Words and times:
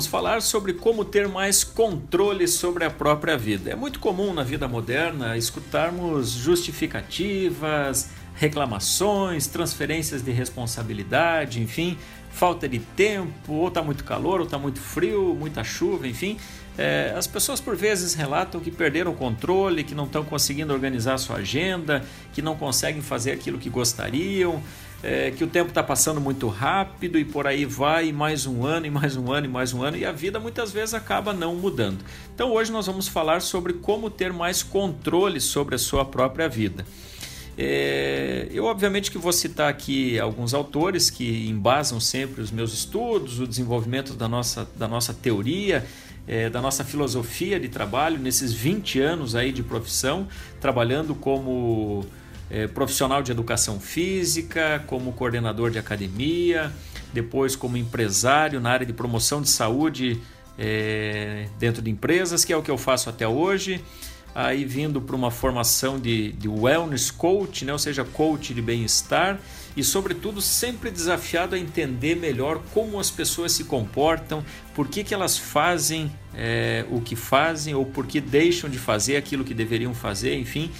vamos 0.00 0.06
falar 0.06 0.40
sobre 0.40 0.72
como 0.72 1.04
ter 1.04 1.28
mais 1.28 1.62
controle 1.62 2.48
sobre 2.48 2.86
a 2.86 2.90
própria 2.90 3.36
vida. 3.36 3.70
É 3.70 3.74
muito 3.74 4.00
comum 4.00 4.32
na 4.32 4.42
vida 4.42 4.66
moderna 4.66 5.36
escutarmos 5.36 6.30
justificativas, 6.30 8.08
reclamações, 8.34 9.46
transferências 9.46 10.22
de 10.22 10.30
responsabilidade, 10.30 11.60
enfim, 11.60 11.98
falta 12.30 12.66
de 12.66 12.78
tempo, 12.78 13.52
ou 13.52 13.68
está 13.68 13.82
muito 13.82 14.02
calor, 14.02 14.40
ou 14.40 14.46
está 14.46 14.58
muito 14.58 14.80
frio, 14.80 15.36
muita 15.38 15.62
chuva, 15.62 16.08
enfim. 16.08 16.38
É, 16.78 17.12
as 17.14 17.26
pessoas 17.26 17.60
por 17.60 17.76
vezes 17.76 18.14
relatam 18.14 18.58
que 18.58 18.70
perderam 18.70 19.12
o 19.12 19.14
controle, 19.14 19.84
que 19.84 19.94
não 19.94 20.04
estão 20.04 20.24
conseguindo 20.24 20.72
organizar 20.72 21.18
sua 21.18 21.36
agenda, 21.36 22.02
que 22.32 22.40
não 22.40 22.56
conseguem 22.56 23.02
fazer 23.02 23.32
aquilo 23.32 23.58
que 23.58 23.68
gostariam, 23.68 24.62
é, 25.02 25.30
que 25.30 25.42
o 25.42 25.46
tempo 25.46 25.70
está 25.70 25.82
passando 25.82 26.20
muito 26.20 26.48
rápido 26.48 27.18
e 27.18 27.24
por 27.24 27.46
aí 27.46 27.64
vai, 27.64 28.12
mais 28.12 28.46
um 28.46 28.64
ano, 28.64 28.86
e 28.86 28.90
mais 28.90 29.16
um 29.16 29.32
ano, 29.32 29.46
e 29.46 29.48
mais 29.48 29.72
um 29.72 29.82
ano, 29.82 29.96
e 29.96 30.04
a 30.04 30.12
vida 30.12 30.38
muitas 30.38 30.72
vezes 30.72 30.94
acaba 30.94 31.32
não 31.32 31.54
mudando. 31.54 32.04
Então 32.34 32.52
hoje 32.52 32.70
nós 32.70 32.86
vamos 32.86 33.08
falar 33.08 33.40
sobre 33.40 33.74
como 33.74 34.10
ter 34.10 34.32
mais 34.32 34.62
controle 34.62 35.40
sobre 35.40 35.74
a 35.74 35.78
sua 35.78 36.04
própria 36.04 36.48
vida. 36.48 36.84
É, 37.58 38.48
eu 38.52 38.64
obviamente 38.64 39.10
que 39.10 39.18
vou 39.18 39.32
citar 39.32 39.68
aqui 39.68 40.18
alguns 40.18 40.54
autores 40.54 41.10
que 41.10 41.48
embasam 41.48 42.00
sempre 42.00 42.40
os 42.40 42.50
meus 42.50 42.72
estudos, 42.72 43.40
o 43.40 43.46
desenvolvimento 43.46 44.14
da 44.14 44.28
nossa, 44.28 44.68
da 44.76 44.88
nossa 44.88 45.12
teoria, 45.12 45.84
é, 46.26 46.48
da 46.48 46.60
nossa 46.60 46.84
filosofia 46.84 47.58
de 47.58 47.68
trabalho 47.68 48.18
nesses 48.18 48.52
20 48.52 49.00
anos 49.00 49.34
aí 49.34 49.50
de 49.52 49.62
profissão, 49.62 50.28
trabalhando 50.60 51.14
como 51.14 52.06
é, 52.50 52.66
profissional 52.66 53.22
de 53.22 53.30
educação 53.30 53.78
física, 53.78 54.82
como 54.86 55.12
coordenador 55.12 55.70
de 55.70 55.78
academia, 55.78 56.72
depois 57.14 57.54
como 57.54 57.76
empresário 57.76 58.60
na 58.60 58.70
área 58.70 58.84
de 58.84 58.92
promoção 58.92 59.40
de 59.40 59.48
saúde 59.48 60.20
é, 60.58 61.46
dentro 61.58 61.80
de 61.80 61.90
empresas, 61.90 62.44
que 62.44 62.52
é 62.52 62.56
o 62.56 62.62
que 62.62 62.70
eu 62.70 62.76
faço 62.76 63.08
até 63.08 63.26
hoje. 63.26 63.82
Aí 64.32 64.64
vindo 64.64 65.00
para 65.00 65.16
uma 65.16 65.30
formação 65.30 65.98
de, 65.98 66.30
de 66.32 66.48
wellness 66.48 67.10
coach, 67.10 67.64
né? 67.64 67.72
ou 67.72 67.78
seja, 67.80 68.04
coach 68.04 68.54
de 68.54 68.62
bem-estar 68.62 69.40
e, 69.76 69.82
sobretudo, 69.82 70.40
sempre 70.40 70.88
desafiado 70.88 71.56
a 71.56 71.58
entender 71.58 72.14
melhor 72.14 72.62
como 72.72 73.00
as 73.00 73.10
pessoas 73.10 73.50
se 73.50 73.64
comportam, 73.64 74.44
por 74.72 74.86
que, 74.86 75.02
que 75.02 75.12
elas 75.12 75.36
fazem 75.36 76.12
é, 76.32 76.84
o 76.90 77.00
que 77.00 77.16
fazem 77.16 77.74
ou 77.74 77.84
por 77.84 78.06
que 78.06 78.20
deixam 78.20 78.70
de 78.70 78.78
fazer 78.78 79.16
aquilo 79.16 79.42
que 79.44 79.52
deveriam 79.52 79.92
fazer, 79.92 80.38
enfim 80.38 80.70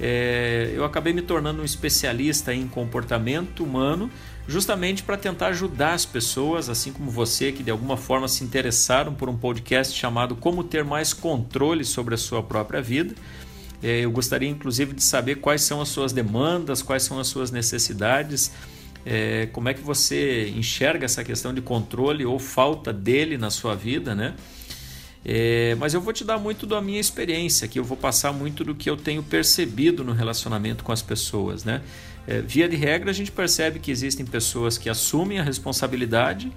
é, 0.00 0.72
eu 0.74 0.84
acabei 0.84 1.12
me 1.12 1.22
tornando 1.22 1.62
um 1.62 1.64
especialista 1.64 2.52
em 2.52 2.66
comportamento 2.66 3.62
humano, 3.62 4.10
justamente 4.46 5.02
para 5.02 5.16
tentar 5.16 5.48
ajudar 5.48 5.94
as 5.94 6.04
pessoas, 6.04 6.68
assim 6.68 6.92
como 6.92 7.10
você, 7.10 7.52
que 7.52 7.62
de 7.62 7.70
alguma 7.70 7.96
forma 7.96 8.28
se 8.28 8.44
interessaram 8.44 9.14
por 9.14 9.28
um 9.28 9.36
podcast 9.36 9.96
chamado 9.96 10.34
Como 10.36 10.64
Ter 10.64 10.84
Mais 10.84 11.12
Controle 11.12 11.84
sobre 11.84 12.14
a 12.14 12.18
Sua 12.18 12.42
Própria 12.42 12.82
Vida. 12.82 13.14
É, 13.82 14.00
eu 14.00 14.10
gostaria, 14.10 14.48
inclusive, 14.48 14.94
de 14.94 15.02
saber 15.02 15.36
quais 15.36 15.62
são 15.62 15.80
as 15.80 15.88
suas 15.88 16.12
demandas, 16.12 16.82
quais 16.82 17.02
são 17.02 17.18
as 17.18 17.26
suas 17.28 17.50
necessidades. 17.50 18.50
É, 19.06 19.46
como 19.52 19.68
é 19.68 19.74
que 19.74 19.82
você 19.82 20.48
enxerga 20.48 21.04
essa 21.04 21.22
questão 21.22 21.52
de 21.52 21.60
controle 21.60 22.24
ou 22.24 22.38
falta 22.38 22.92
dele 22.92 23.36
na 23.36 23.50
sua 23.50 23.74
vida, 23.74 24.14
né? 24.14 24.34
É, 25.24 25.74
mas 25.76 25.94
eu 25.94 26.00
vou 26.00 26.12
te 26.12 26.22
dar 26.22 26.38
muito 26.38 26.66
da 26.66 26.80
minha 26.80 27.00
experiência, 27.00 27.66
que 27.66 27.78
eu 27.78 27.84
vou 27.84 27.96
passar 27.96 28.32
muito 28.32 28.62
do 28.62 28.74
que 28.74 28.90
eu 28.90 28.96
tenho 28.96 29.22
percebido 29.22 30.04
no 30.04 30.12
relacionamento 30.12 30.84
com 30.84 30.92
as 30.92 31.00
pessoas. 31.00 31.64
Né? 31.64 31.80
É, 32.26 32.40
via 32.40 32.68
de 32.68 32.76
regra, 32.76 33.10
a 33.10 33.14
gente 33.14 33.32
percebe 33.32 33.78
que 33.78 33.90
existem 33.90 34.26
pessoas 34.26 34.76
que 34.76 34.90
assumem 34.90 35.38
a 35.38 35.42
responsabilidade 35.42 36.52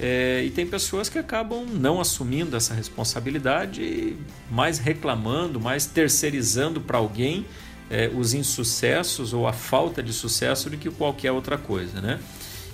é, 0.00 0.42
e 0.44 0.50
tem 0.50 0.66
pessoas 0.66 1.08
que 1.08 1.16
acabam 1.16 1.64
não 1.64 2.00
assumindo 2.00 2.56
essa 2.56 2.74
responsabilidade, 2.74 4.16
mais 4.50 4.78
reclamando, 4.78 5.60
mais 5.60 5.86
terceirizando 5.86 6.80
para 6.80 6.98
alguém 6.98 7.46
é, 7.88 8.10
os 8.12 8.34
insucessos 8.34 9.32
ou 9.32 9.46
a 9.46 9.52
falta 9.52 10.02
de 10.02 10.12
sucesso 10.12 10.68
do 10.68 10.76
que 10.76 10.90
qualquer 10.90 11.30
outra 11.30 11.56
coisa. 11.56 12.00
Né? 12.00 12.18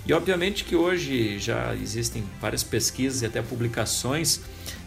E 0.09 0.13
obviamente 0.13 0.63
que 0.63 0.75
hoje 0.75 1.37
já 1.37 1.75
existem 1.75 2.23
várias 2.41 2.63
pesquisas 2.63 3.21
e 3.21 3.27
até 3.27 3.43
publicações 3.43 4.41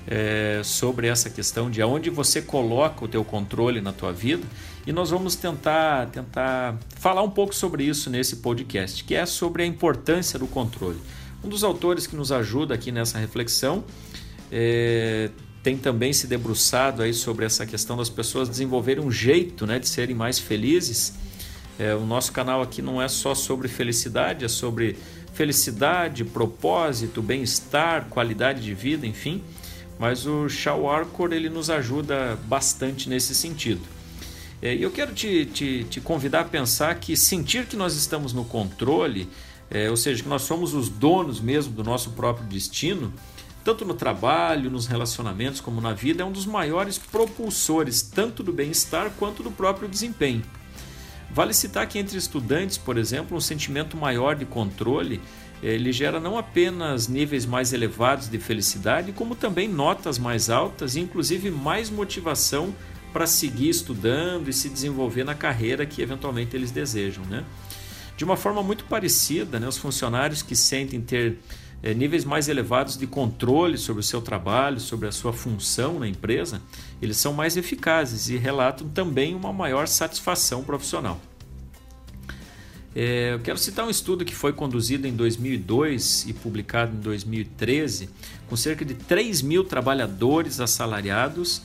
é, 0.04 0.60
sobre 0.64 1.06
essa 1.06 1.30
questão 1.30 1.70
de 1.70 1.80
aonde 1.80 2.10
você 2.10 2.42
coloca 2.42 3.04
o 3.04 3.08
teu 3.08 3.24
controle 3.24 3.80
na 3.80 3.92
tua 3.92 4.12
vida 4.12 4.44
e 4.84 4.92
nós 4.92 5.10
vamos 5.10 5.36
tentar 5.36 6.06
tentar 6.06 6.76
falar 6.96 7.22
um 7.22 7.30
pouco 7.30 7.54
sobre 7.54 7.84
isso 7.84 8.10
nesse 8.10 8.38
podcast, 8.38 9.04
que 9.04 9.14
é 9.14 9.24
sobre 9.24 9.62
a 9.62 9.66
importância 9.66 10.40
do 10.40 10.48
controle. 10.48 10.98
Um 11.44 11.48
dos 11.48 11.62
autores 11.62 12.04
que 12.04 12.16
nos 12.16 12.32
ajuda 12.32 12.74
aqui 12.74 12.90
nessa 12.90 13.16
reflexão 13.16 13.84
é, 14.50 15.30
tem 15.62 15.76
também 15.76 16.12
se 16.12 16.26
debruçado 16.26 17.00
aí 17.00 17.14
sobre 17.14 17.44
essa 17.44 17.64
questão 17.64 17.96
das 17.96 18.08
pessoas 18.08 18.48
desenvolverem 18.48 19.04
um 19.04 19.10
jeito 19.12 19.68
né, 19.68 19.78
de 19.78 19.88
serem 19.88 20.16
mais 20.16 20.40
felizes. 20.40 21.14
É, 21.78 21.94
o 21.94 22.04
nosso 22.04 22.32
canal 22.32 22.62
aqui 22.62 22.82
não 22.82 23.00
é 23.00 23.08
só 23.08 23.34
sobre 23.34 23.68
felicidade, 23.68 24.44
é 24.44 24.48
sobre 24.48 24.96
felicidade, 25.32 26.24
propósito, 26.24 27.22
bem-estar, 27.22 28.06
qualidade 28.08 28.62
de 28.62 28.74
vida, 28.74 29.06
enfim. 29.06 29.42
Mas 29.98 30.26
o 30.26 30.48
Shaw 30.48 30.90
Arcor 30.90 31.32
ele 31.32 31.48
nos 31.48 31.70
ajuda 31.70 32.38
bastante 32.44 33.08
nesse 33.08 33.34
sentido. 33.34 33.82
É, 34.60 34.74
e 34.74 34.82
eu 34.82 34.90
quero 34.90 35.12
te, 35.12 35.44
te, 35.46 35.84
te, 35.84 36.00
convidar 36.00 36.40
a 36.40 36.44
pensar 36.44 36.94
que 36.96 37.16
sentir 37.16 37.66
que 37.66 37.76
nós 37.76 37.96
estamos 37.96 38.32
no 38.32 38.44
controle, 38.44 39.28
é, 39.70 39.90
ou 39.90 39.96
seja, 39.96 40.22
que 40.22 40.28
nós 40.28 40.42
somos 40.42 40.72
os 40.74 40.88
donos 40.88 41.40
mesmo 41.40 41.72
do 41.72 41.82
nosso 41.82 42.10
próprio 42.10 42.46
destino, 42.46 43.12
tanto 43.64 43.84
no 43.84 43.94
trabalho, 43.94 44.70
nos 44.70 44.86
relacionamentos 44.86 45.60
como 45.60 45.80
na 45.80 45.92
vida, 45.92 46.22
é 46.22 46.26
um 46.26 46.32
dos 46.32 46.46
maiores 46.46 46.98
propulsores 46.98 48.02
tanto 48.02 48.42
do 48.42 48.52
bem-estar 48.52 49.10
quanto 49.18 49.42
do 49.42 49.50
próprio 49.50 49.88
desempenho. 49.88 50.42
Vale 51.32 51.54
citar 51.54 51.86
que 51.86 51.98
entre 51.98 52.18
estudantes, 52.18 52.76
por 52.76 52.98
exemplo, 52.98 53.36
um 53.36 53.40
sentimento 53.40 53.96
maior 53.96 54.34
de 54.34 54.44
controle 54.44 55.20
ele 55.62 55.92
gera 55.92 56.18
não 56.18 56.36
apenas 56.36 57.06
níveis 57.06 57.46
mais 57.46 57.72
elevados 57.72 58.28
de 58.28 58.36
felicidade, 58.38 59.12
como 59.12 59.36
também 59.36 59.68
notas 59.68 60.18
mais 60.18 60.50
altas 60.50 60.96
e 60.96 61.00
inclusive 61.00 61.52
mais 61.52 61.88
motivação 61.88 62.74
para 63.12 63.26
seguir 63.26 63.68
estudando 63.68 64.48
e 64.48 64.52
se 64.52 64.68
desenvolver 64.68 65.22
na 65.22 65.34
carreira 65.34 65.86
que 65.86 66.02
eventualmente 66.02 66.56
eles 66.56 66.72
desejam. 66.72 67.24
Né? 67.26 67.44
De 68.16 68.24
uma 68.24 68.36
forma 68.36 68.62
muito 68.62 68.84
parecida, 68.86 69.60
né, 69.60 69.68
os 69.68 69.78
funcionários 69.78 70.42
que 70.42 70.56
sentem 70.56 71.00
ter 71.00 71.38
é, 71.82 71.92
níveis 71.92 72.24
mais 72.24 72.48
elevados 72.48 72.96
de 72.96 73.06
controle 73.06 73.76
sobre 73.76 74.00
o 74.00 74.02
seu 74.02 74.22
trabalho, 74.22 74.78
sobre 74.78 75.08
a 75.08 75.12
sua 75.12 75.32
função 75.32 75.98
na 75.98 76.06
empresa, 76.06 76.62
eles 77.00 77.16
são 77.16 77.32
mais 77.32 77.56
eficazes 77.56 78.28
e 78.28 78.36
relatam 78.36 78.88
também 78.88 79.34
uma 79.34 79.52
maior 79.52 79.88
satisfação 79.88 80.62
profissional. 80.62 81.20
É, 82.94 83.32
eu 83.32 83.40
quero 83.40 83.56
citar 83.58 83.86
um 83.86 83.90
estudo 83.90 84.24
que 84.24 84.34
foi 84.34 84.52
conduzido 84.52 85.08
em 85.08 85.12
2002 85.12 86.26
e 86.28 86.32
publicado 86.34 86.94
em 86.94 87.00
2013, 87.00 88.10
com 88.48 88.54
cerca 88.54 88.84
de 88.84 88.94
3 88.94 89.40
mil 89.42 89.64
trabalhadores 89.64 90.60
assalariados, 90.60 91.62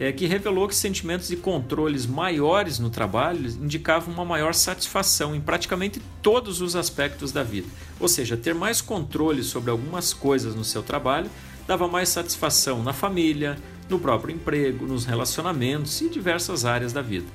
é, 0.00 0.12
que 0.12 0.26
revelou 0.26 0.68
que 0.68 0.74
sentimentos 0.74 1.28
de 1.28 1.36
controles 1.36 2.06
maiores 2.06 2.78
no 2.78 2.88
trabalho 2.88 3.48
indicavam 3.48 4.14
uma 4.14 4.24
maior 4.24 4.54
satisfação 4.54 5.34
em 5.34 5.40
praticamente 5.40 6.00
todos 6.22 6.60
os 6.60 6.76
aspectos 6.76 7.32
da 7.32 7.42
vida. 7.42 7.66
Ou 7.98 8.06
seja, 8.06 8.36
ter 8.36 8.54
mais 8.54 8.80
controle 8.80 9.42
sobre 9.42 9.70
algumas 9.70 10.12
coisas 10.12 10.54
no 10.54 10.64
seu 10.64 10.82
trabalho 10.82 11.30
dava 11.66 11.88
mais 11.88 12.08
satisfação 12.08 12.82
na 12.82 12.92
família, 12.92 13.58
no 13.88 13.98
próprio 13.98 14.34
emprego, 14.34 14.86
nos 14.86 15.04
relacionamentos 15.04 16.00
e 16.00 16.08
diversas 16.08 16.64
áreas 16.64 16.92
da 16.92 17.02
vida. 17.02 17.26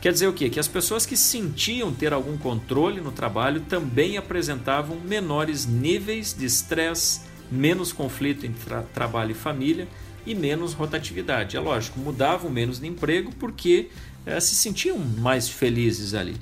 Quer 0.00 0.12
dizer 0.12 0.26
o 0.26 0.32
quê? 0.32 0.50
Que 0.50 0.58
as 0.58 0.66
pessoas 0.66 1.06
que 1.06 1.16
sentiam 1.16 1.92
ter 1.92 2.12
algum 2.12 2.36
controle 2.36 3.00
no 3.00 3.12
trabalho 3.12 3.60
também 3.60 4.16
apresentavam 4.16 4.98
menores 4.98 5.64
níveis 5.64 6.34
de 6.34 6.44
estresse, 6.44 7.20
menos 7.50 7.92
conflito 7.92 8.44
entre 8.44 8.64
tra 8.64 8.82
trabalho 8.82 9.30
e 9.30 9.34
família 9.34 9.86
e 10.26 10.34
menos 10.34 10.72
rotatividade. 10.72 11.56
É 11.56 11.60
lógico, 11.60 11.98
mudavam 11.98 12.50
menos 12.50 12.78
de 12.78 12.86
emprego 12.86 13.32
porque 13.38 13.88
é, 14.24 14.38
se 14.40 14.54
sentiam 14.54 14.98
mais 14.98 15.48
felizes 15.48 16.14
ali. 16.14 16.36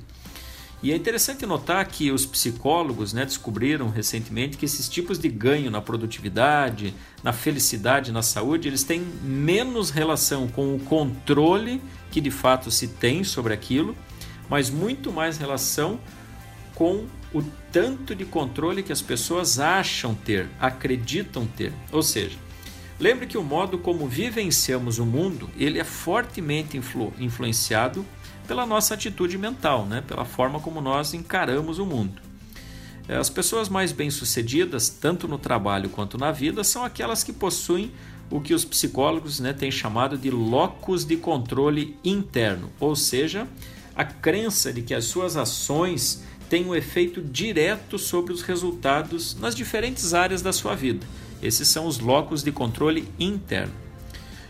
E 0.83 0.91
é 0.91 0.95
interessante 0.95 1.45
notar 1.45 1.85
que 1.87 2.11
os 2.11 2.25
psicólogos 2.25 3.13
né, 3.13 3.23
descobriram 3.23 3.89
recentemente 3.89 4.57
que 4.57 4.65
esses 4.65 4.89
tipos 4.89 5.19
de 5.19 5.29
ganho 5.29 5.69
na 5.69 5.79
produtividade, 5.79 6.91
na 7.23 7.31
felicidade, 7.31 8.11
na 8.11 8.23
saúde, 8.23 8.67
eles 8.67 8.83
têm 8.83 9.01
menos 9.21 9.91
relação 9.91 10.47
com 10.47 10.75
o 10.75 10.79
controle 10.79 11.79
que 12.09 12.19
de 12.19 12.31
fato 12.31 12.71
se 12.71 12.87
tem 12.87 13.23
sobre 13.23 13.53
aquilo, 13.53 13.95
mas 14.49 14.71
muito 14.71 15.11
mais 15.11 15.37
relação 15.37 15.99
com 16.73 17.05
o 17.31 17.43
tanto 17.71 18.15
de 18.15 18.25
controle 18.25 18.81
que 18.81 18.91
as 18.91 19.01
pessoas 19.01 19.59
acham 19.59 20.15
ter, 20.15 20.49
acreditam 20.59 21.45
ter. 21.45 21.71
Ou 21.91 22.01
seja, 22.01 22.37
lembre 23.01 23.25
que 23.25 23.37
o 23.37 23.43
modo 23.43 23.79
como 23.79 24.07
vivenciamos 24.07 24.99
o 24.99 25.05
mundo, 25.05 25.49
ele 25.57 25.79
é 25.79 25.83
fortemente 25.83 26.77
influ 26.77 27.11
influenciado 27.19 28.05
pela 28.47 28.65
nossa 28.65 28.93
atitude 28.93 29.37
mental, 29.37 29.85
né? 29.85 30.03
pela 30.07 30.23
forma 30.23 30.59
como 30.59 30.79
nós 30.79 31.13
encaramos 31.13 31.79
o 31.79 31.85
mundo. 31.85 32.21
É, 33.07 33.15
as 33.15 33.29
pessoas 33.29 33.67
mais 33.67 33.91
bem-sucedidas, 33.91 34.87
tanto 34.87 35.27
no 35.27 35.39
trabalho 35.39 35.89
quanto 35.89 36.17
na 36.17 36.31
vida, 36.31 36.63
são 36.63 36.85
aquelas 36.85 37.23
que 37.23 37.33
possuem 37.33 37.91
o 38.29 38.39
que 38.39 38.53
os 38.53 38.63
psicólogos 38.63 39.39
né, 39.39 39.51
têm 39.51 39.71
chamado 39.71 40.17
de 40.17 40.29
locus 40.29 41.03
de 41.03 41.17
controle 41.17 41.97
interno, 42.03 42.69
ou 42.79 42.95
seja, 42.95 43.47
a 43.95 44.05
crença 44.05 44.71
de 44.71 44.81
que 44.81 44.93
as 44.93 45.05
suas 45.05 45.35
ações 45.35 46.23
têm 46.49 46.65
um 46.65 46.75
efeito 46.75 47.21
direto 47.21 47.97
sobre 47.97 48.31
os 48.31 48.41
resultados 48.41 49.35
nas 49.35 49.55
diferentes 49.55 50.13
áreas 50.13 50.41
da 50.41 50.53
sua 50.53 50.75
vida. 50.75 51.05
Esses 51.41 51.67
são 51.67 51.87
os 51.87 51.99
locus 51.99 52.43
de 52.43 52.51
controle 52.51 53.07
interno. 53.19 53.73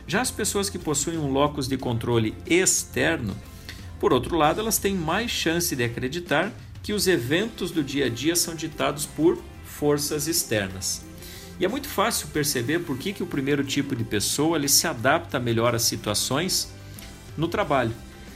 Já 0.08 0.22
as 0.22 0.32
pessoas 0.32 0.70
que 0.70 0.78
possuem 0.78 1.18
um 1.18 1.32
locus 1.32 1.68
de 1.68 1.78
controle 1.78 2.36
externo, 2.46 3.36
por 4.00 4.12
outro 4.12 4.36
lado, 4.36 4.60
elas 4.60 4.78
têm 4.78 4.96
mais 4.96 5.30
chance 5.30 5.76
de 5.76 5.84
acreditar 5.84 6.52
que 6.82 6.92
os 6.92 7.08
eventos 7.08 7.72
do 7.72 7.84
dia 7.84 8.08
a 8.08 8.10
dia 8.10 8.36
são 8.36 8.56
ditados 8.56 9.06
por 9.06 9.38
forças 9.64 10.28
externas. 10.28 11.06
E 11.60 11.66
é 11.66 11.68
muito 11.68 11.88
fácil 11.88 12.28
perceber 12.30 12.80
por 12.80 12.98
que, 12.98 13.14
que 13.14 13.22
o 13.22 13.28
primeiro 13.28 13.64
tipo 13.64 13.96
de 13.96 14.04
pessoa 14.04 14.58
ele 14.58 14.68
se 14.68 14.88
adapta 14.88 15.40
melhor 15.40 15.76
às 15.76 15.84
situações 15.84 16.74
no 17.38 17.48
trabalho. 17.48 17.94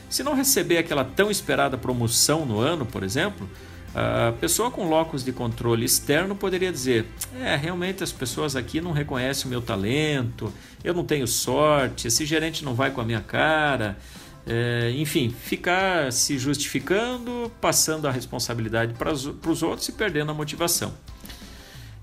Se 0.08 0.22
não 0.22 0.36
receber 0.36 0.78
aquela 0.78 1.04
tão 1.04 1.31
esperada 1.31 1.78
promoção 1.78 2.46
no 2.46 2.60
ano, 2.60 2.86
por 2.86 3.01
exemplo, 3.01 3.50
a 3.95 4.33
pessoa 4.33 4.69
com 4.69 4.89
locus 4.89 5.24
de 5.24 5.31
controle 5.31 5.86
externo 5.86 6.36
poderia 6.36 6.69
dizer: 6.69 7.06
é, 7.39 7.56
realmente 7.56 8.03
as 8.03 8.12
pessoas 8.12 8.56
aqui 8.56 8.81
não 8.81 8.92
reconhecem 8.92 9.45
o 9.45 9.50
meu 9.50 9.62
talento, 9.62 10.53
eu 10.83 10.94
não 10.94 11.06
tenho 11.06 11.25
sorte, 11.25 12.07
esse 12.07 12.25
gerente 12.25 12.65
não 12.65 12.75
vai 12.75 12.92
com 12.92 13.00
a 13.00 13.06
minha 13.06 13.21
cara. 13.21 13.97
É, 14.45 14.92
enfim, 14.95 15.30
ficar 15.30 16.12
se 16.12 16.38
justificando, 16.38 17.51
passando 17.59 18.07
a 18.07 18.12
responsabilidade 18.12 18.94
para 18.94 19.12
os 19.12 19.63
outros 19.63 19.88
e 19.88 19.92
perdendo 19.94 20.30
a 20.30 20.36
motivação. 20.36 20.94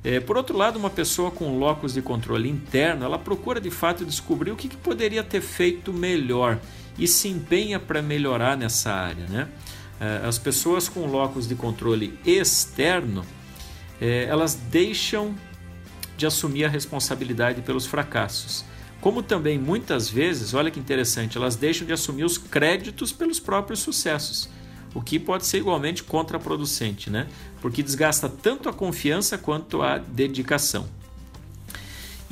É, 0.03 0.19
por 0.19 0.37
outro 0.37 0.57
lado, 0.57 0.77
uma 0.77 0.91
pessoa 0.91 1.31
com 1.31 1.57
locus 1.59 1.93
de 1.95 2.03
controle 2.03 2.49
interno, 2.49 3.05
ela 3.05 3.19
procura 3.19 3.61
de 3.61 3.71
fato 3.71 4.05
descobrir 4.05 4.51
o 4.51 4.57
que, 4.57 4.67
que 4.67 4.77
poderia 4.77 5.23
ter 5.23 5.41
feito 5.41 5.93
melhor 5.93 6.59
e 6.99 7.07
se 7.07 7.29
empenha 7.29 7.79
para 7.79 8.03
melhorar 8.03 8.57
nessa 8.57 8.91
área. 8.91 9.27
Né? 9.29 9.47
É, 10.03 10.27
as 10.27 10.37
pessoas 10.37 10.89
com 10.89 11.07
locus 11.07 11.47
de 11.47 11.55
controle 11.55 12.19
externo, 12.27 13.25
é, 14.01 14.25
elas 14.25 14.55
deixam 14.55 15.33
de 16.17 16.27
assumir 16.27 16.65
a 16.65 16.69
responsabilidade 16.69 17.63
pelos 17.63 17.87
fracassos. 17.87 18.65
Como 19.01 19.23
também 19.23 19.59
muitas 19.59 20.11
vezes, 20.11 20.55
olha 20.55 20.73
que 20.73 20.81
interessante, 20.81 21.37
elas 21.37 21.55
deixam 21.55 21.87
de 21.87 21.93
assumir 21.93 22.25
os 22.25 22.37
créditos 22.37 23.13
pelos 23.13 23.39
próprios 23.39 23.79
sucessos 23.79 24.49
o 24.95 25.01
que 25.01 25.19
pode 25.19 25.47
ser 25.47 25.59
igualmente 25.59 26.03
contraproducente, 26.03 27.11
né? 27.11 27.27
porque 27.61 27.83
desgasta 27.83 28.29
tanto 28.29 28.69
a 28.69 28.73
confiança 28.73 29.39
quanto 29.39 29.83
a 29.83 29.99
dedicação. 29.99 30.87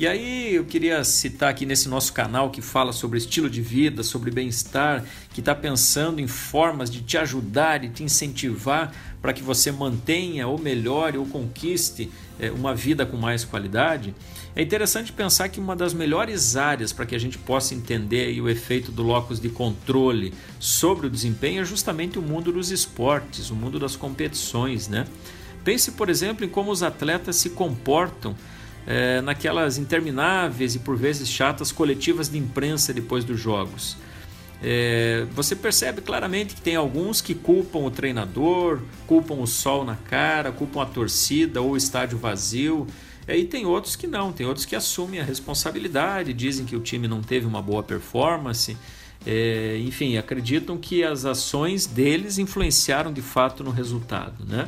E 0.01 0.07
aí 0.07 0.55
eu 0.55 0.65
queria 0.65 1.03
citar 1.03 1.51
aqui 1.51 1.63
nesse 1.63 1.87
nosso 1.87 2.11
canal 2.11 2.49
que 2.49 2.59
fala 2.59 2.91
sobre 2.91 3.19
estilo 3.19 3.47
de 3.47 3.61
vida, 3.61 4.01
sobre 4.01 4.31
bem-estar, 4.31 5.05
que 5.31 5.41
está 5.41 5.53
pensando 5.53 6.19
em 6.19 6.25
formas 6.25 6.89
de 6.89 7.01
te 7.01 7.19
ajudar 7.19 7.83
e 7.83 7.89
te 7.89 8.03
incentivar 8.03 8.91
para 9.21 9.31
que 9.31 9.43
você 9.43 9.71
mantenha 9.71 10.47
ou 10.47 10.57
melhore 10.57 11.19
ou 11.19 11.27
conquiste 11.27 12.09
é, 12.39 12.49
uma 12.49 12.73
vida 12.73 13.05
com 13.05 13.15
mais 13.15 13.45
qualidade. 13.45 14.15
É 14.55 14.63
interessante 14.63 15.13
pensar 15.13 15.49
que 15.49 15.59
uma 15.59 15.75
das 15.75 15.93
melhores 15.93 16.55
áreas 16.55 16.91
para 16.91 17.05
que 17.05 17.13
a 17.13 17.19
gente 17.19 17.37
possa 17.37 17.75
entender 17.75 18.41
o 18.41 18.49
efeito 18.49 18.91
do 18.91 19.03
locus 19.03 19.39
de 19.39 19.49
controle 19.49 20.33
sobre 20.59 21.05
o 21.05 21.11
desempenho 21.11 21.61
é 21.61 21.63
justamente 21.63 22.17
o 22.17 22.23
mundo 22.23 22.51
dos 22.51 22.71
esportes, 22.71 23.51
o 23.51 23.55
mundo 23.55 23.77
das 23.77 23.95
competições. 23.95 24.87
Né? 24.87 25.05
Pense, 25.63 25.91
por 25.91 26.09
exemplo, 26.09 26.43
em 26.43 26.49
como 26.49 26.71
os 26.71 26.81
atletas 26.81 27.35
se 27.35 27.51
comportam 27.51 28.35
é, 28.85 29.21
naquelas 29.21 29.77
intermináveis 29.77 30.75
e 30.75 30.79
por 30.79 30.95
vezes 30.95 31.29
chatas 31.29 31.71
coletivas 31.71 32.29
de 32.29 32.37
imprensa 32.37 32.93
depois 32.93 33.23
dos 33.23 33.39
jogos. 33.39 33.97
É, 34.63 35.25
você 35.33 35.55
percebe 35.55 36.01
claramente 36.01 36.53
que 36.53 36.61
tem 36.61 36.75
alguns 36.75 37.19
que 37.19 37.33
culpam 37.33 37.79
o 37.79 37.91
treinador, 37.91 38.79
culpam 39.07 39.35
o 39.35 39.47
sol 39.47 39.83
na 39.83 39.95
cara, 39.95 40.51
culpam 40.51 40.83
a 40.83 40.85
torcida 40.85 41.61
ou 41.61 41.71
o 41.71 41.77
estádio 41.77 42.17
vazio. 42.17 42.85
É, 43.27 43.37
e 43.37 43.45
tem 43.45 43.65
outros 43.65 43.95
que 43.95 44.05
não, 44.05 44.31
tem 44.31 44.45
outros 44.45 44.65
que 44.65 44.75
assumem 44.75 45.19
a 45.19 45.23
responsabilidade, 45.23 46.33
dizem 46.33 46.65
que 46.65 46.75
o 46.75 46.79
time 46.79 47.07
não 47.07 47.21
teve 47.21 47.45
uma 47.45 47.61
boa 47.61 47.81
performance, 47.81 48.77
é, 49.25 49.79
enfim, 49.79 50.17
acreditam 50.17 50.77
que 50.77 51.03
as 51.03 51.25
ações 51.25 51.85
deles 51.85 52.37
influenciaram 52.37 53.13
de 53.13 53.21
fato 53.21 53.63
no 53.63 53.71
resultado. 53.71 54.45
Né? 54.45 54.67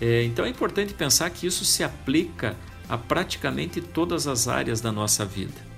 É, 0.00 0.24
então 0.24 0.44
é 0.44 0.48
importante 0.48 0.94
pensar 0.94 1.30
que 1.30 1.46
isso 1.46 1.64
se 1.64 1.82
aplica 1.82 2.56
a 2.92 2.98
praticamente 2.98 3.80
todas 3.80 4.26
as 4.26 4.46
áreas 4.46 4.82
da 4.82 4.92
nossa 4.92 5.24
vida. 5.24 5.72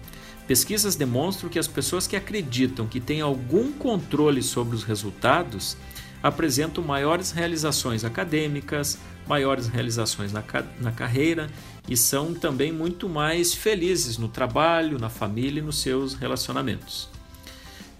Pesquisas 0.48 0.96
demonstram 0.96 1.48
que 1.48 1.60
as 1.60 1.68
pessoas 1.68 2.08
que 2.08 2.16
acreditam 2.16 2.88
que 2.88 2.98
têm 2.98 3.20
algum 3.20 3.70
controle 3.70 4.42
sobre 4.42 4.74
os 4.74 4.82
resultados 4.82 5.76
apresentam 6.20 6.82
maiores 6.82 7.30
realizações 7.30 8.04
acadêmicas, 8.04 8.98
maiores 9.28 9.68
realizações 9.68 10.32
na, 10.32 10.42
na 10.80 10.90
carreira 10.90 11.48
e 11.88 11.96
são 11.96 12.34
também 12.34 12.72
muito 12.72 13.08
mais 13.08 13.54
felizes 13.54 14.18
no 14.18 14.26
trabalho, 14.26 14.98
na 14.98 15.08
família 15.08 15.60
e 15.60 15.62
nos 15.62 15.78
seus 15.78 16.14
relacionamentos. 16.14 17.08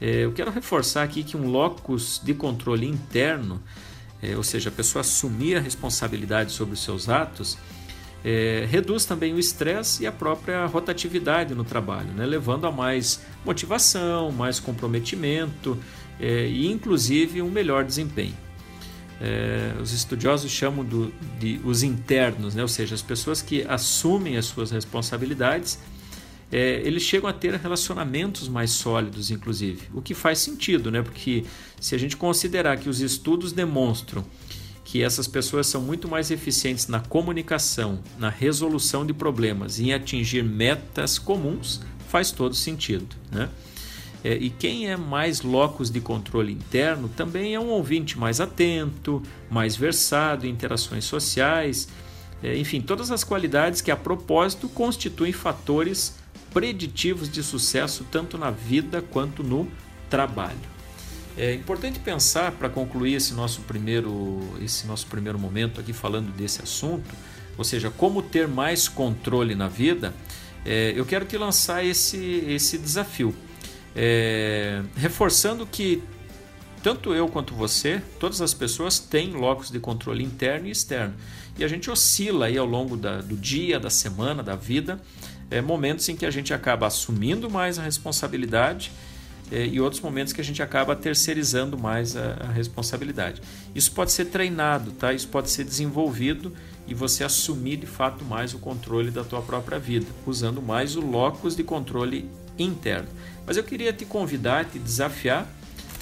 É, 0.01 0.25
eu 0.25 0.33
quero 0.33 0.51
reforçar 0.51 1.05
aqui 1.05 1.23
que 1.23 1.37
um 1.37 1.47
locus 1.47 2.21
de 2.25 2.35
controle 2.35 2.85
interno, 2.85 3.63
é, 4.21 4.37
ou 4.37 4.43
seja, 4.43 4.71
a 4.71 4.73
pessoa 4.73 5.03
assumir 5.03 5.57
a 5.57 5.61
responsabilidade 5.61 6.51
sobre 6.51 6.75
os 6.75 6.83
seus 6.83 7.09
atos, 7.09 7.57
é, 8.25 8.67
reduz 8.71 9.05
também 9.05 9.35
o 9.35 9.39
estresse 9.39 10.05
e 10.05 10.07
a 10.07 10.13
própria 10.13 10.65
rotatividade 10.65 11.55
no 11.55 11.63
trabalho, 11.63 12.09
né? 12.15 12.25
levando 12.25 12.67
a 12.67 12.73
mais 12.73 13.21
motivação, 13.45 14.33
mais 14.33 14.59
comprometimento 14.59 15.79
é, 16.19 16.49
e, 16.49 16.67
inclusive, 16.67 17.43
um 17.43 17.51
melhor 17.51 17.85
desempenho. 17.85 18.35
É, 19.21 19.75
os 19.81 19.93
estudiosos 19.93 20.51
chamam 20.51 20.85
do, 20.85 21.13
de 21.39 21.61
os 21.65 21.83
internos, 21.83 22.55
né? 22.55 22.63
ou 22.63 22.69
seja, 22.69 22.95
as 22.95 23.03
pessoas 23.03 23.43
que 23.43 23.63
assumem 23.69 24.39
as 24.39 24.47
suas 24.47 24.71
responsabilidades, 24.71 25.79
é, 26.51 26.81
eles 26.83 27.03
chegam 27.03 27.29
a 27.29 27.33
ter 27.33 27.55
relacionamentos 27.55 28.49
mais 28.49 28.71
sólidos, 28.71 29.31
inclusive, 29.31 29.83
o 29.93 30.01
que 30.01 30.15
faz 30.15 30.39
sentido, 30.39 30.91
né? 30.91 31.03
porque 31.03 31.45
se 31.79 31.95
a 31.95 31.99
gente 31.99 32.17
considerar 32.17 32.79
que 32.79 32.89
os 32.89 33.01
estudos 33.01 33.53
demonstram 33.53 34.25
que 34.85 35.03
essas 35.03 35.27
pessoas 35.27 35.67
são 35.67 35.81
muito 35.81 36.07
mais 36.07 36.31
eficientes 36.31 36.87
na 36.87 37.01
comunicação, 37.01 37.99
na 38.19 38.29
resolução 38.29 39.05
de 39.05 39.15
problemas 39.15 39.81
em 39.81 39.93
atingir 39.93 40.45
metas 40.45 41.19
comuns, 41.19 41.81
faz 42.09 42.31
todo 42.31 42.55
sentido. 42.55 43.17
Né? 43.33 43.49
É, 44.23 44.35
e 44.35 44.51
quem 44.51 44.89
é 44.89 44.97
mais 44.97 45.41
locus 45.41 45.91
de 45.91 46.01
controle 46.01 46.53
interno 46.53 47.09
também 47.09 47.55
é 47.55 47.61
um 47.61 47.71
ouvinte 47.71 48.19
mais 48.19 48.41
atento, 48.41 49.23
mais 49.51 49.75
versado 49.75 50.47
em 50.47 50.51
interações 50.51 51.05
sociais, 51.05 51.89
é, 52.43 52.57
enfim, 52.57 52.81
todas 52.81 53.11
as 53.11 53.25
qualidades 53.25 53.81
que, 53.81 53.91
a 53.91 53.97
propósito, 53.97 54.69
constituem 54.69 55.33
fatores 55.33 56.15
preditivos 56.53 57.29
de 57.29 57.43
sucesso 57.43 58.07
tanto 58.11 58.37
na 58.37 58.51
vida 58.51 59.03
quanto 59.03 59.43
no 59.43 59.67
trabalho. 60.11 60.74
É 61.37 61.53
importante 61.53 61.99
pensar 61.99 62.53
para 62.53 62.69
concluir 62.69 63.15
esse 63.15 63.35
nosso 63.35 63.63
primeiro 63.63 64.41
esse 64.63 64.87
nosso 64.87 65.07
primeiro 65.09 65.39
momento 65.39 65.81
aqui 65.81 65.93
falando 65.93 66.31
desse 66.33 66.63
assunto, 66.63 67.13
ou 67.59 67.65
seja, 67.65 67.91
como 67.91 68.23
ter 68.23 68.47
mais 68.47 68.89
controle 68.89 69.55
na 69.55 69.67
vida. 69.67 70.15
É, 70.65 70.93
eu 70.97 71.05
quero 71.05 71.25
te 71.25 71.37
lançar 71.37 71.85
esse 71.85 72.17
esse 72.49 72.79
desafio, 72.79 73.35
é, 73.97 74.83
reforçando 74.97 75.67
que 75.67 76.03
tanto 76.85 77.15
eu 77.15 77.27
quanto 77.29 77.55
você, 77.55 78.01
todas 78.21 78.41
as 78.41 78.53
pessoas 78.55 78.99
têm 78.99 79.33
locos 79.33 79.71
de 79.71 79.81
controle 79.81 80.23
interno 80.23 80.69
e 80.69 80.71
externo. 80.71 81.15
E 81.59 81.65
a 81.65 81.69
gente 81.69 81.91
oscila 81.91 82.47
aí 82.47 82.59
ao 82.59 82.67
longo 82.67 82.97
da, 82.97 83.23
do 83.23 83.37
dia, 83.37 83.81
da 83.81 83.89
semana, 83.89 84.43
da 84.43 84.55
vida, 84.55 85.01
é, 85.51 85.63
momentos 85.63 86.09
em 86.09 86.15
que 86.15 86.27
a 86.27 86.31
gente 86.31 86.53
acaba 86.53 86.87
assumindo 86.87 87.49
mais 87.49 87.79
a 87.79 87.83
responsabilidade 87.83 88.93
e 89.51 89.81
outros 89.81 90.01
momentos 90.01 90.33
que 90.33 90.41
a 90.41 90.45
gente 90.45 90.63
acaba 90.63 90.97
terceirizando 90.97 91.79
mais 91.79 92.17
a, 92.17 92.37
a, 92.41 92.53
responsabilidade. 92.53 93.43
Isso 93.75 93.93
pode 93.93 94.13
ser 94.13 94.27
treinado, 94.27 94.91
tá? 94.93 95.13
Isso 95.13 95.29
pode 95.29 95.51
ser 95.51 95.65
desenvolvido 95.65 96.53
e 96.87 96.95
você 96.95 97.25
assumir 97.25 97.77
de 97.77 97.87
fato 97.87 98.25
mais 98.25 98.55
o 98.55 98.59
controle 98.59 99.11
da 99.11 99.23
tua 99.23 99.43
própria 99.43 99.79
vida, 99.79 100.07
usando 100.27 100.63
mais 100.63 100.97
o 100.97 101.01
locus 101.01 101.55
de 101.55 101.63
controle 101.63 102.29
interno. 102.59 103.09
Mas 103.47 103.57
eu 103.57 103.65
queria 103.65 103.93
te 103.93 104.05
convidar, 104.05 104.65
te 104.65 104.79
desafiar 104.79 105.47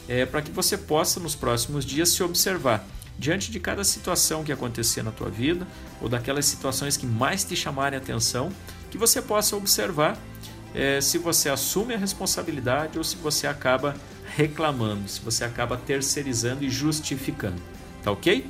é, 0.08 0.24
para 0.24 0.42
que 0.42 0.50
você 0.50 0.76
possa 0.76 1.18
nos 1.20 1.34
próximos 1.34 1.84
dias 1.84 2.10
se 2.10 2.22
observar 2.22 2.86
diante 3.18 3.50
de 3.50 3.60
cada 3.60 3.84
situação 3.84 4.42
que 4.42 4.52
acontecer 4.52 5.02
na 5.02 5.10
tua 5.10 5.28
vida 5.28 5.66
ou 6.00 6.08
daquelas 6.08 6.46
situações 6.46 6.96
que 6.96 7.06
mais 7.06 7.44
te 7.44 7.54
chamarem 7.54 7.98
atenção, 7.98 8.50
que 8.90 8.98
você 8.98 9.22
possa 9.22 9.56
observar 9.56 10.18
é, 10.74 11.00
se 11.00 11.18
você 11.18 11.48
assume 11.48 11.94
a 11.94 11.98
responsabilidade 11.98 12.98
ou 12.98 13.04
se 13.04 13.14
você 13.16 13.46
acaba 13.46 13.94
reclamando, 14.36 15.08
se 15.08 15.20
você 15.20 15.44
acaba 15.44 15.76
terceirizando 15.76 16.64
e 16.64 16.70
justificando. 16.70 17.62
Tá 18.02 18.10
ok? 18.10 18.46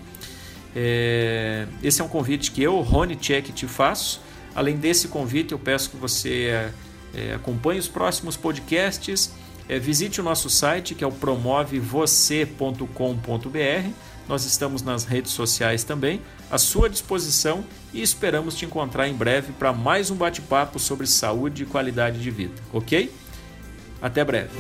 É, 0.75 1.67
esse 1.83 2.01
é 2.01 2.05
um 2.05 2.09
convite 2.09 2.51
que 2.51 2.63
eu, 2.63 2.81
Rony 2.81 3.17
Check, 3.17 3.53
te 3.53 3.67
faço. 3.67 4.23
Além 4.55 4.77
desse 4.77 5.09
convite, 5.09 5.53
eu 5.53 5.59
peço 5.59 5.91
que 5.91 5.97
você 5.97 6.45
é, 6.45 6.73
é 7.15 7.35
acompanhe 7.35 7.81
os 7.81 7.89
próximos 7.89 8.37
podcasts, 8.37 9.33
é, 9.69 9.79
visite 9.79 10.21
o 10.21 10.25
nosso 10.25 10.51
site 10.51 10.95
que 10.95 11.05
é 11.05 11.07
o 11.07 11.13
promovevocê.com.br. 11.13 13.91
Nós 14.29 14.45
estamos 14.45 14.83
nas 14.83 15.05
redes 15.05 15.33
sociais 15.33 15.85
também, 15.85 16.21
à 16.51 16.59
sua 16.59 16.89
disposição 16.89 17.65
e 17.93 18.01
esperamos 18.01 18.55
te 18.55 18.65
encontrar 18.65 19.09
em 19.09 19.15
breve 19.15 19.53
para 19.53 19.73
mais 19.73 20.11
um 20.11 20.15
bate-papo 20.15 20.79
sobre 20.79 21.07
saúde 21.07 21.65
e 21.65 21.67
qualidade 21.67 22.21
de 22.21 22.31
vida, 22.31 22.55
ok? 22.73 23.13
Até 24.01 24.25
breve. 24.25 24.51